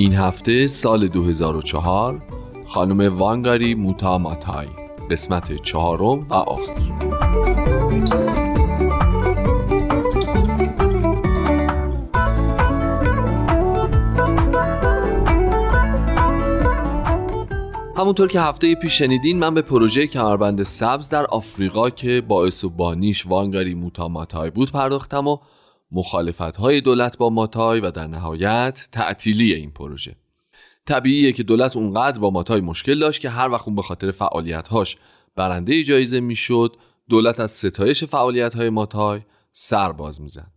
این 0.00 0.14
هفته 0.14 0.66
سال 0.66 1.08
2004 1.08 2.22
خانم 2.66 3.18
وانگاری 3.18 3.74
موتا 3.74 4.18
ماتای 4.18 4.66
قسمت 5.10 5.62
چهارم 5.62 6.26
و 6.30 6.34
آخر. 6.34 6.72
همونطور 17.96 18.28
که 18.28 18.40
هفته 18.40 18.74
پیش 18.74 18.98
شنیدین 18.98 19.38
من 19.38 19.54
به 19.54 19.62
پروژه 19.62 20.06
کمربند 20.06 20.62
سبز 20.62 21.08
در 21.08 21.24
آفریقا 21.24 21.90
که 21.90 22.22
باعث 22.28 22.64
و 22.64 22.70
بانیش 22.70 23.26
وانگاری 23.26 23.74
موتا 23.74 24.08
ماتای 24.08 24.50
بود 24.50 24.72
پرداختم 24.72 25.28
و 25.28 25.38
مخالفت 25.92 26.56
های 26.56 26.80
دولت 26.80 27.18
با 27.18 27.30
ماتای 27.30 27.80
و 27.80 27.90
در 27.90 28.06
نهایت 28.06 28.88
تعطیلی 28.92 29.54
این 29.54 29.70
پروژه. 29.70 30.16
طبیعیه 30.86 31.32
که 31.32 31.42
دولت 31.42 31.76
اونقدر 31.76 32.18
با 32.18 32.30
ماتای 32.30 32.60
مشکل 32.60 32.98
داشت 32.98 33.20
که 33.20 33.28
هر 33.28 33.48
وقت 33.48 33.66
اون 33.66 33.76
به 33.76 33.82
خاطر 33.82 34.10
فعالیت‌هاش 34.10 34.96
برنده 35.36 35.82
جایزه 35.82 36.20
می‌شد 36.20 36.76
دولت 37.08 37.40
از 37.40 37.50
ستایش 37.50 38.04
فعالیت‌های 38.04 38.70
ماتای 38.70 39.20
سر 39.52 39.92
باز 39.92 40.20
می‌زد. 40.20 40.52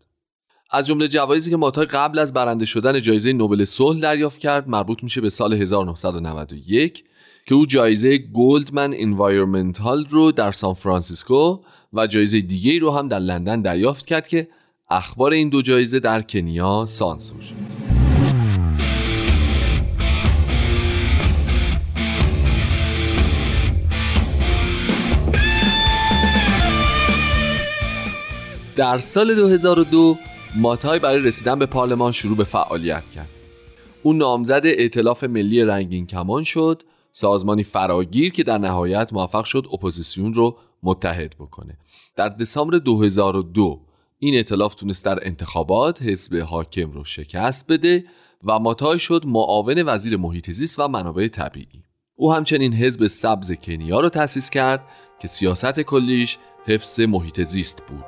از 0.72 0.88
جمله 0.88 1.08
جوایزی 1.08 1.50
که 1.50 1.58
ماتای 1.58 1.86
قبل 1.86 2.20
از 2.20 2.34
برنده 2.34 2.66
شدن 2.66 3.02
جایزه 3.02 3.34
نوبل 3.34 3.66
صلح 3.66 4.00
دریافت 4.00 4.40
کرد 4.40 4.70
مربوط 4.70 5.04
میشه 5.04 5.22
به 5.22 5.30
سال 5.30 5.54
1991 5.54 7.04
که 7.46 7.56
او 7.56 7.66
جایزه 7.66 8.18
Goldman 8.18 8.94
Environmental 8.94 10.06
رو 10.10 10.32
در 10.32 10.52
سان 10.52 10.74
فرانسیسکو 10.74 11.60
و 11.94 12.08
جایزه 12.08 12.42
دیگه 12.42 12.80
رو 12.80 12.92
هم 12.92 13.08
در 13.08 13.20
لندن 13.20 13.62
دریافت 13.62 14.06
کرد 14.06 14.28
که 14.28 14.48
اخبار 14.90 15.32
این 15.32 15.50
دو 15.50 15.62
جایزه 15.62 16.00
در 16.00 16.22
کنیا 16.22 16.86
سانسور 16.86 17.42
شد. 17.42 17.56
در 28.76 29.00
سال 29.00 29.36
2002 29.36 30.18
ماتای 30.56 31.00
برای 31.00 31.20
رسیدن 31.20 31.60
به 31.60 31.66
پارلمان 31.66 32.12
شروع 32.12 32.38
به 32.38 32.44
فعالیت 32.44 33.10
کرد. 33.10 33.30
او 34.04 34.14
نامزد 34.14 34.62
ائتلاف 34.66 35.24
ملی 35.24 35.64
رنگین 35.64 36.08
کمان 36.08 36.44
شد 36.44 36.84
سازمانی 37.12 37.64
فراگیر 37.64 38.32
که 38.32 38.44
در 38.44 38.58
نهایت 38.58 39.14
موفق 39.14 39.44
شد 39.46 39.68
اپوزیسیون 39.74 40.34
رو 40.34 40.58
متحد 40.84 41.36
بکنه. 41.40 41.78
در 42.16 42.30
دسامبر 42.30 42.78
2002 42.78 43.80
این 44.24 44.36
ائتلاف 44.36 44.76
تونست 44.76 45.06
در 45.06 45.28
انتخابات 45.28 46.02
حزب 46.02 46.36
حاکم 46.36 46.92
رو 46.92 47.04
شکست 47.04 47.72
بده 47.72 48.06
و 48.44 48.60
ماتای 48.60 49.00
شد 49.00 49.24
معاون 49.26 49.82
وزیر 49.82 50.18
محیط 50.18 50.52
زیست 50.52 50.80
و 50.80 50.88
منابع 50.88 51.28
طبیعی 51.28 51.84
او 52.16 52.34
همچنین 52.34 52.74
حزب 52.74 53.08
سبز 53.08 53.52
کنیا 53.52 54.00
رو 54.00 54.10
تأسیس 54.10 54.50
کرد 54.50 54.84
که 55.20 55.28
سیاست 55.28 55.80
کلیش 55.80 56.38
حفظ 56.66 57.00
محیط 57.00 57.42
زیست 57.42 57.84
بود 57.88 58.06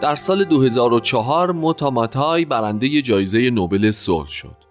در 0.00 0.16
سال 0.16 0.44
2004 0.44 1.52
موتاماتای 1.52 2.44
برنده 2.44 3.02
جایزه 3.02 3.50
نوبل 3.50 3.90
صلح 3.90 4.28
شد. 4.28 4.65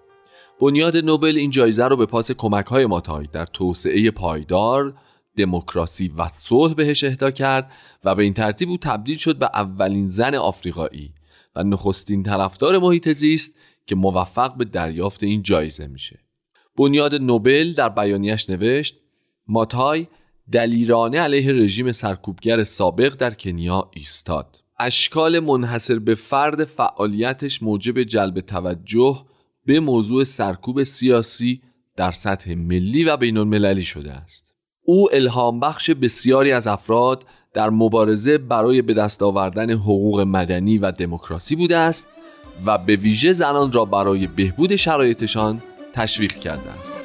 بنیاد 0.62 0.98
نوبل 0.98 1.38
این 1.38 1.52
جایزه 1.52 1.88
رو 1.88 1.98
به 1.98 2.06
پاس 2.06 2.32
کمک 2.32 2.66
های 2.66 2.86
ماتای 2.86 3.28
در 3.32 3.46
توسعه 3.46 4.12
پایدار، 4.12 4.94
دموکراسی 5.38 6.14
و 6.18 6.28
صلح 6.28 6.74
بهش 6.74 7.04
اهدا 7.04 7.32
کرد 7.32 7.72
و 8.04 8.16
به 8.16 8.24
این 8.24 8.34
ترتیب 8.34 8.70
او 8.70 8.78
تبدیل 8.78 9.18
شد 9.18 9.40
به 9.40 9.50
اولین 9.54 10.08
زن 10.08 10.36
آفریقایی 10.36 11.14
و 11.56 11.64
نخستین 11.64 12.24
طرفدار 12.24 12.78
محیط 12.78 13.10
زیست 13.10 13.56
که 13.88 13.96
موفق 13.96 14.58
به 14.58 14.66
دریافت 14.66 15.24
این 15.24 15.42
جایزه 15.42 15.88
میشه. 15.88 16.20
بنیاد 16.78 17.16
نوبل 17.16 17.74
در 17.74 17.90
بیانیش 17.90 18.50
نوشت 18.50 18.96
ماتای 19.48 20.08
دلیرانه 20.52 21.20
علیه 21.20 21.52
رژیم 21.52 21.92
سرکوبگر 21.92 22.64
سابق 22.64 23.16
در 23.16 23.34
کنیا 23.34 23.90
ایستاد. 23.94 24.62
اشکال 24.80 25.40
منحصر 25.40 26.00
به 26.00 26.16
فرد 26.16 26.66
فعالیتش 26.66 27.64
موجب 27.64 28.04
جلب 28.04 28.40
توجه 28.40 29.26
به 29.66 29.80
موضوع 29.80 30.24
سرکوب 30.24 30.84
سیاسی 30.84 31.62
در 31.96 32.12
سطح 32.12 32.56
ملی 32.56 33.04
و 33.04 33.18
بین 33.18 33.38
المللی 33.38 33.84
شده 33.84 34.14
است 34.14 34.54
او 34.86 35.16
الهام 35.16 35.60
بخش 35.60 35.90
بسیاری 35.90 36.52
از 36.52 36.68
افراد 36.68 37.26
در 37.54 37.70
مبارزه 37.70 38.38
برای 38.38 38.82
به 38.82 38.94
دست 38.94 39.24
آوردن 39.24 39.72
حقوق 39.72 40.20
مدنی 40.20 40.78
و 40.78 40.92
دموکراسی 40.92 41.56
بوده 41.56 41.78
است 41.78 42.08
و 42.66 42.78
به 42.78 42.96
ویژه 42.96 43.34
زنان 43.34 43.72
را 43.72 43.86
برای 43.86 44.28
بهبود 44.28 44.76
شرایطشان 44.76 45.62
تشویق 45.94 46.34
کرده 46.34 46.72
است. 46.72 47.00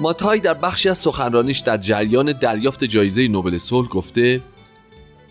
ماتای 0.00 0.40
در 0.40 0.54
بخشی 0.54 0.88
از 0.88 0.98
سخنرانیش 0.98 1.58
در 1.58 1.76
جریان 1.76 2.32
دریافت 2.32 2.84
جایزه 2.84 3.28
نوبل 3.28 3.58
صلح 3.58 3.88
گفته 3.88 4.40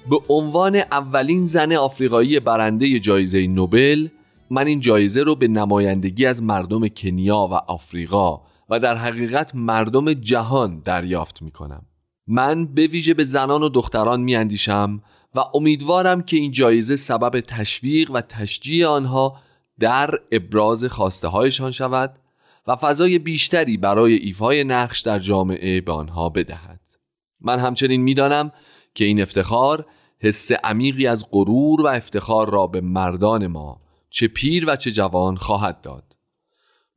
به 0.10 0.20
عنوان 0.30 0.76
اولین 0.76 1.48
زن 1.48 1.74
آفریقایی 1.74 2.40
برنده 2.40 3.00
جایزه 3.00 3.48
نوبل 3.48 4.08
من 4.50 4.68
این 4.68 4.80
جایزه 4.80 5.24
رو 5.24 5.36
به 5.36 5.48
نمایندگی 5.48 6.26
از 6.26 6.44
مردم 6.44 6.88
کنیا 6.88 7.48
و 7.52 7.54
آفریقا 7.54 8.42
و 8.70 8.80
در 8.80 8.98
حقیقت 8.98 9.56
مردم 9.56 10.14
جهان 10.14 10.80
دریافت 10.86 11.42
می 11.42 11.52
کنم 11.52 11.86
من 12.28 12.66
به 12.66 12.88
ویژه 12.88 13.14
به 13.14 13.24
زنان 13.24 13.64
و 13.64 13.70
دختران 13.70 14.22
می 14.22 14.36
اندیشم 14.36 15.02
و 15.36 15.40
امیدوارم 15.54 16.22
که 16.22 16.38
این 16.38 16.52
جایزه 16.52 16.96
سبب 16.96 17.40
تشویق 17.40 18.12
و 18.12 18.22
تشجیع 18.22 18.88
آنها 18.88 19.38
در 19.80 20.10
ابراز 20.32 20.86
خواسته 20.86 21.28
هایشان 21.28 21.72
شود. 21.72 22.20
و 22.70 22.76
فضای 22.76 23.20
بیشتری 23.20 23.78
برای 23.78 24.14
ایفای 24.14 24.64
نقش 24.64 25.02
در 25.02 25.20
جامعه 25.20 25.82
به 25.82 25.92
آنها 25.92 26.30
بدهد. 26.30 26.80
من 27.42 27.60
همچنین 27.60 28.02
می‌دانم 28.02 28.52
که 28.96 29.06
این 29.06 29.22
افتخار 29.22 29.86
حس 30.20 30.52
عمیقی 30.52 31.08
از 31.08 31.26
غرور 31.32 31.82
و 31.82 31.88
افتخار 31.88 32.50
را 32.50 32.68
به 32.68 32.82
مردان 32.82 33.48
ما 33.48 33.82
چه 34.10 34.28
پیر 34.28 34.66
و 34.68 34.76
چه 34.76 34.92
جوان 34.92 35.36
خواهد 35.36 35.82
داد. 35.82 36.16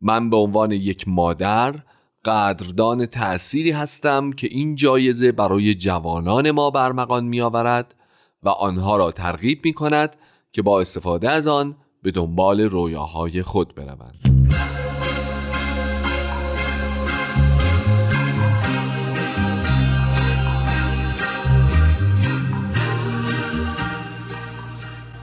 من 0.00 0.30
به 0.30 0.36
عنوان 0.36 0.72
یک 0.72 1.08
مادر 1.08 1.82
قدردان 2.24 3.06
تأثیری 3.06 3.70
هستم 3.70 4.32
که 4.32 4.46
این 4.50 4.74
جایزه 4.74 5.32
برای 5.32 5.74
جوانان 5.74 6.50
ما 6.50 6.70
برمغان 6.70 7.24
می 7.24 7.40
آورد 7.40 7.94
و 8.42 8.48
آنها 8.48 8.96
را 8.96 9.10
ترغیب 9.10 9.64
می 9.64 9.72
کند 9.72 10.16
که 10.52 10.62
با 10.62 10.80
استفاده 10.80 11.30
از 11.30 11.46
آن 11.46 11.76
به 12.02 12.10
دنبال 12.10 12.60
رویاهای 12.60 13.42
خود 13.42 13.74
بروند. 13.74 14.42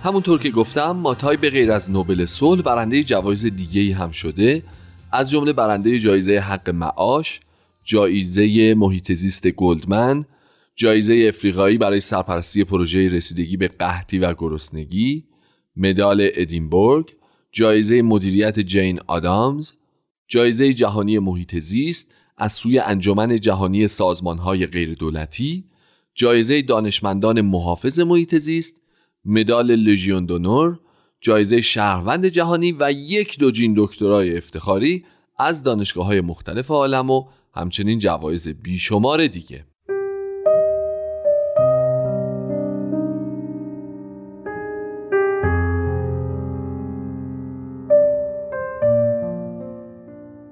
همونطور 0.03 0.39
که 0.39 0.49
گفتم 0.49 0.91
ماتای 0.91 1.37
به 1.37 1.49
غیر 1.49 1.71
از 1.71 1.91
نوبل 1.91 2.25
صلح 2.25 2.61
برنده 2.61 3.03
جوایز 3.03 3.45
دیگه 3.45 3.95
هم 3.95 4.11
شده. 4.11 4.63
از 5.11 5.29
جمله 5.29 5.53
برنده 5.53 5.99
جایزه 5.99 6.39
حق 6.39 6.69
معاش 6.69 7.39
جایزه 7.83 8.73
محیط 8.77 9.13
زیست 9.13 9.47
گلدمن 9.47 10.25
جایزه 10.75 11.25
افریقایی 11.27 11.77
برای 11.77 11.99
سرپرستی 11.99 12.63
پروژه 12.63 13.09
رسیدگی 13.09 13.57
به 13.57 13.67
قحطی 13.67 14.19
و 14.19 14.33
گرسنگی 14.33 15.23
مدال 15.75 16.29
ادینبورگ 16.33 17.15
جایزه 17.51 18.01
مدیریت 18.01 18.59
جین 18.59 18.99
آدامز 19.07 19.71
جایزه 20.27 20.73
جهانی 20.73 21.19
محیط 21.19 21.57
زیست 21.57 22.11
از 22.37 22.51
سوی 22.51 22.79
انجمن 22.79 23.39
جهانی 23.39 23.87
سازمانهای 23.87 24.65
غیردولتی 24.65 25.63
جایزه 26.15 26.61
دانشمندان 26.61 27.41
محافظ 27.41 27.99
محیط 27.99 28.35
زیست 28.35 28.78
مدال 29.25 29.75
لژیون 29.75 30.25
دونور 30.25 30.79
جایزه 31.21 31.61
شهروند 31.61 32.25
جهانی 32.25 32.71
و 32.79 32.91
یک 32.91 33.39
دوجین 33.39 33.73
دکترای 33.77 34.37
افتخاری 34.37 35.05
از 35.37 35.63
دانشگاه 35.63 36.05
های 36.05 36.21
مختلف 36.21 36.71
عالم 36.71 37.09
و 37.09 37.25
همچنین 37.53 37.99
جوایز 37.99 38.47
بیشمار 38.47 39.27
دیگه. 39.27 39.65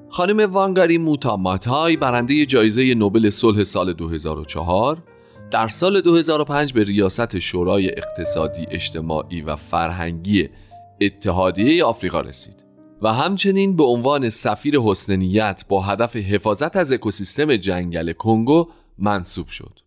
خانم 0.10 0.52
وانگاری 0.52 0.98
موتا 0.98 1.38
ماتای 1.38 1.98
برنده 1.98 2.46
جایزه 2.46 2.94
نوبل 2.94 3.30
صلح 3.30 3.64
سال 3.64 3.94
2004 3.94 5.04
در 5.52 5.68
سال 5.68 6.02
2005 6.02 6.74
به 6.74 6.84
ریاست 6.84 7.40
شورای 7.40 7.92
اقتصادی 7.98 8.66
اجتماعی 8.72 9.42
و 9.42 9.56
فرهنگی 9.56 10.50
اتحادیه 11.02 11.84
آفریقا 11.84 12.22
رسید 12.22 12.66
و 13.02 13.14
همچنین 13.14 13.76
به 13.76 13.84
عنوان 13.84 14.30
سفیر 14.30 14.80
حسن 14.80 15.54
با 15.70 15.82
هدف 15.82 16.16
حفاظت 16.16 16.76
از 16.76 16.92
اکوسیستم 16.92 17.56
جنگل 17.56 18.14
کنگو 18.14 18.68
منصوب 18.98 19.48
شد. 19.48 19.80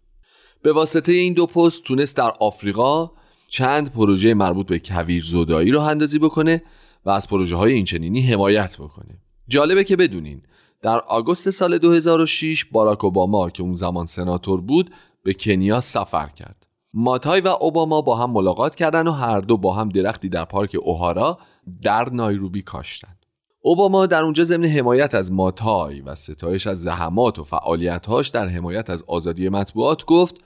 به 0.63 0.73
واسطه 0.73 1.13
این 1.13 1.33
دو 1.33 1.47
پست 1.47 1.83
تونست 1.83 2.17
در 2.17 2.33
آفریقا 2.41 3.11
چند 3.49 3.93
پروژه 3.93 4.35
مربوط 4.35 4.67
به 4.67 4.79
کویر 4.79 5.25
زودایی 5.25 5.71
رو 5.71 5.81
اندازی 5.81 6.19
بکنه 6.19 6.63
و 7.05 7.11
از 7.11 7.29
پروژه 7.29 7.57
های 7.57 7.73
اینچنینی 7.73 8.21
حمایت 8.21 8.77
بکنه. 8.77 9.19
جالبه 9.49 9.85
که 9.85 9.97
بدونین 9.97 10.43
در 10.83 10.99
آگوست 10.99 11.51
سال 11.51 11.79
2006 11.79 12.65
باراک 12.65 13.05
اوباما 13.05 13.51
که 13.51 13.63
اون 13.63 13.75
زمان 13.75 14.07
سناتور 14.07 14.61
بود 14.61 14.91
به 15.25 15.35
کنیا 15.35 15.81
سفر 15.81 16.29
کرد. 16.29 16.67
ماتای 16.95 17.41
و 17.41 17.49
اوباما 17.49 18.03
با 18.03 18.17
هم 18.17 18.31
ملاقات 18.31 18.75
کردن 18.75 19.07
و 19.07 19.11
هر 19.11 19.41
دو 19.41 19.57
با 19.57 19.75
هم 19.75 19.89
درختی 19.89 20.29
در 20.29 20.45
پارک 20.45 20.77
اوهارا 20.83 21.39
در 21.83 22.11
نایروبی 22.11 22.63
کاشتند. 22.63 23.27
اوباما 23.63 24.07
در 24.07 24.25
اونجا 24.25 24.45
ضمن 24.45 24.65
حمایت 24.65 25.15
از 25.15 25.33
ماتای 25.33 26.01
و 26.01 26.15
ستایش 26.15 26.67
از 26.67 26.83
زحمات 26.83 27.39
و 27.39 27.45
فعالیتهاش 27.45 28.29
در 28.29 28.47
حمایت 28.49 28.91
از 28.91 29.05
آزادی 29.07 29.49
مطبوعات 29.49 30.05
گفت 30.05 30.41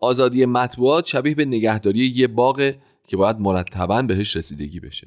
آزادی 0.00 0.46
مطبوعات 0.46 1.06
شبیه 1.06 1.34
به 1.34 1.44
نگهداری 1.44 2.06
یه 2.06 2.26
باغ 2.26 2.72
که 3.06 3.16
باید 3.16 3.40
مرتبا 3.40 4.02
بهش 4.02 4.36
رسیدگی 4.36 4.80
بشه. 4.80 5.06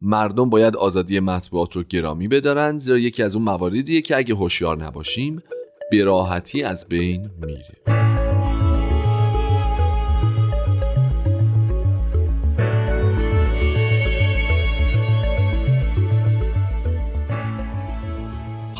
مردم 0.00 0.50
باید 0.50 0.76
آزادی 0.76 1.20
مطبوعات 1.20 1.76
رو 1.76 1.82
گرامی 1.82 2.28
بدارن 2.28 2.76
زیرا 2.76 2.98
یکی 2.98 3.22
از 3.22 3.34
اون 3.34 3.44
مواردیه 3.44 4.02
که 4.02 4.16
اگه 4.16 4.34
هوشیار 4.34 4.84
نباشیم 4.84 5.42
به 5.90 6.04
راحتی 6.04 6.62
از 6.62 6.86
بین 6.88 7.30
میره. 7.40 8.01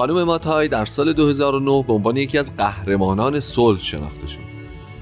خانم 0.03 0.23
ماتای 0.23 0.69
در 0.69 0.85
سال 0.85 1.13
2009 1.13 1.83
به 1.83 1.93
عنوان 1.93 2.17
یکی 2.17 2.39
از 2.39 2.57
قهرمانان 2.57 3.41
صلح 3.41 3.81
شناخته 3.81 4.27
شد 4.27 4.41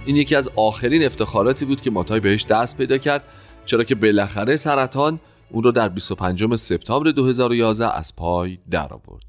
این 0.07 0.17
یکی 0.17 0.35
از 0.35 0.51
آخرین 0.57 1.05
افتخاراتی 1.05 1.65
بود 1.65 1.81
که 1.81 1.91
ماتای 1.91 2.21
بهش 2.21 2.47
دست 2.47 2.79
پیدا 2.79 2.99
کرد 2.99 3.25
چرا 3.65 3.85
که 3.85 3.95
بالاخره 3.95 4.57
سرطان 4.57 5.21
اون 5.51 5.63
رو 5.63 5.73
در 5.73 5.89
25 5.89 6.57
سپتامبر 6.57 7.11
2011 7.11 7.97
از 7.97 8.17
پای 8.17 8.59
درآورد. 8.71 9.25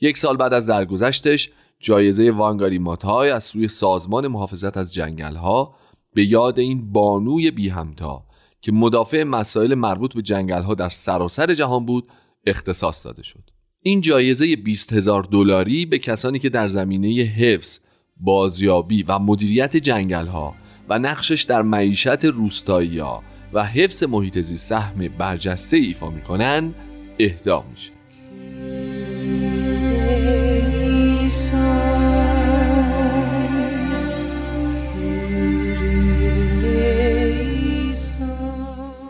یک 0.00 0.18
سال 0.18 0.36
بعد 0.36 0.54
از 0.54 0.66
درگذشتش 0.66 1.50
جایزه 1.80 2.30
وانگاری 2.30 2.78
ماتای 2.78 3.30
از 3.30 3.44
سوی 3.44 3.68
سازمان 3.68 4.28
محافظت 4.28 4.76
از 4.76 4.94
جنگل 4.94 5.36
ها 5.36 5.74
به 6.14 6.24
یاد 6.24 6.58
این 6.58 6.92
بانوی 6.92 7.50
بی 7.50 7.68
همتا 7.68 8.24
که 8.60 8.72
مدافع 8.72 9.22
مسائل 9.22 9.74
مربوط 9.74 10.14
به 10.14 10.22
جنگل 10.22 10.62
ها 10.62 10.74
در 10.74 10.88
سراسر 10.88 11.54
جهان 11.54 11.86
بود 11.86 12.08
اختصاص 12.46 13.06
داده 13.06 13.22
شد. 13.22 13.53
این 13.86 14.00
جایزه 14.00 14.56
20 14.56 14.92
هزار 14.92 15.22
دلاری 15.22 15.86
به 15.86 15.98
کسانی 15.98 16.38
که 16.38 16.48
در 16.48 16.68
زمینه 16.68 17.08
حفظ، 17.08 17.78
بازیابی 18.16 19.02
و 19.02 19.18
مدیریت 19.18 19.76
جنگل 19.76 20.26
ها 20.26 20.54
و 20.88 20.98
نقشش 20.98 21.42
در 21.42 21.62
معیشت 21.62 22.24
روستایی 22.24 22.98
ها 22.98 23.22
و 23.52 23.64
حفظ 23.64 24.04
محیط 24.04 24.38
زیست 24.38 24.68
سهم 24.68 25.08
برجسته 25.18 25.76
ایفا 25.76 26.10
می‌کنن 26.10 26.74
اهدا 27.18 27.64
میشه. 27.70 27.92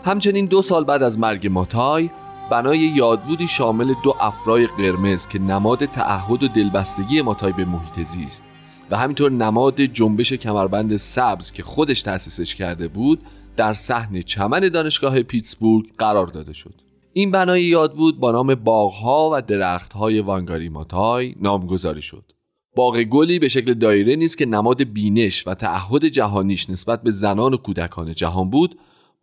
همچنین 0.03 0.45
دو 0.45 0.61
سال 0.61 0.83
بعد 0.83 1.03
از 1.03 1.19
مرگ 1.19 1.47
ماتای 1.47 2.09
بنای 2.51 2.79
یادبودی 2.79 3.47
شامل 3.47 3.93
دو 4.03 4.15
افرای 4.19 4.67
قرمز 4.67 5.27
که 5.27 5.39
نماد 5.39 5.85
تعهد 5.85 6.43
و 6.43 6.47
دلبستگی 6.47 7.21
ماتای 7.21 7.51
به 7.51 7.65
محیط 7.65 8.07
زیست 8.07 8.43
و 8.91 8.97
همینطور 8.97 9.31
نماد 9.31 9.81
جنبش 9.81 10.33
کمربند 10.33 10.97
سبز 10.97 11.51
که 11.51 11.63
خودش 11.63 12.01
تأسیسش 12.01 12.55
کرده 12.55 12.87
بود 12.87 13.23
در 13.55 13.73
صحن 13.73 14.21
چمن 14.21 14.59
دانشگاه 14.59 15.21
پیتسبورگ 15.21 15.85
قرار 15.97 16.27
داده 16.27 16.53
شد. 16.53 16.73
این 17.13 17.31
بنای 17.31 17.63
یاد 17.63 17.93
بود 17.93 18.19
با 18.19 18.31
نام 18.31 18.55
باغها 18.55 19.29
و 19.33 19.41
درختهای 19.41 20.19
وانگاری 20.19 20.69
ماتای 20.69 21.35
نامگذاری 21.41 22.01
شد. 22.01 22.31
باغ 22.75 22.97
گلی 22.97 23.39
به 23.39 23.47
شکل 23.47 23.73
دایره 23.73 24.15
نیست 24.15 24.37
که 24.37 24.45
نماد 24.45 24.83
بینش 24.83 25.47
و 25.47 25.53
تعهد 25.53 26.05
جهانیش 26.05 26.69
نسبت 26.69 27.03
به 27.03 27.11
زنان 27.11 27.53
و 27.53 27.57
کودکان 27.57 28.13
جهان 28.13 28.49
بود 28.49 28.75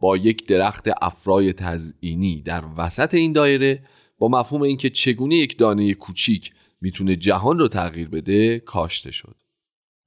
با 0.03 0.17
یک 0.17 0.47
درخت 0.47 0.89
افرای 1.03 1.53
تزئینی 1.53 2.43
در 2.43 2.65
وسط 2.77 3.15
این 3.15 3.33
دایره 3.33 3.83
با 4.19 4.29
مفهوم 4.29 4.63
اینکه 4.63 4.91
چگونه 4.91 5.35
یک 5.35 5.59
دانه 5.59 5.95
کوچیک 5.95 6.53
می‌تونه 6.81 7.17
جهان 7.17 7.59
رو 7.59 7.69
تغییر 7.69 8.09
بده 8.09 8.59
کاشته 8.59 9.13
شد 9.13 9.37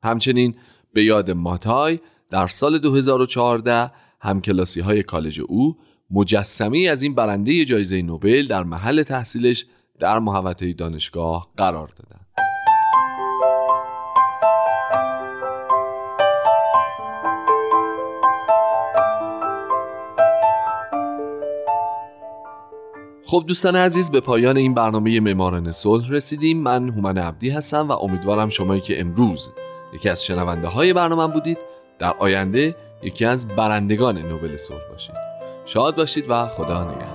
همچنین 0.04 0.56
به 0.94 1.04
یاد 1.04 1.32
ماتای 1.32 2.00
در 2.30 2.48
سال 2.48 2.80
2014 2.80 3.92
همکلاسی 4.22 4.80
های 4.80 5.04
کالج 5.04 5.42
او 5.48 5.78
مجسمه 6.12 6.80
از 6.80 7.04
این 7.04 7.16
برنده 7.16 7.66
جایزه 7.66 8.02
نوبل 8.02 8.48
در 8.48 8.64
محل 8.64 9.04
تحصیلش 9.04 9.66
در 10.00 10.20
محوطه 10.20 10.74
دانشگاه 10.74 11.52
قرار 11.58 11.88
دادند. 11.88 12.25
خب 23.36 23.44
دوستان 23.48 23.76
عزیز 23.76 24.12
به 24.12 24.20
پایان 24.20 24.58
این 24.58 24.74
برنامه 24.74 25.20
معماران 25.20 25.72
صلح 25.72 26.10
رسیدیم. 26.10 26.58
من 26.58 26.90
هومن 26.90 27.18
عبدی 27.18 27.50
هستم 27.50 27.90
و 27.90 27.92
امیدوارم 27.92 28.50
شمایی 28.50 28.82
که 28.82 29.00
امروز 29.00 29.50
یکی 29.94 30.10
از 30.10 30.26
شنونده 30.26 30.68
های 30.68 30.94
برنامه 30.94 31.34
بودید. 31.34 31.58
در 32.00 32.14
آینده 32.20 32.76
یکی 33.04 33.26
از 33.26 33.48
برندگان 33.48 34.18
نوبل 34.18 34.58
صلح 34.58 34.90
باشید. 34.92 35.16
شاد 35.66 35.96
باشید 35.96 36.26
و 36.30 36.48
خدا 36.48 36.84
نگهدار. 36.84 37.15